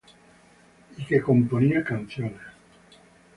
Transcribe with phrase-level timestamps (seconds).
[0.97, 2.41] Y que componía canciones.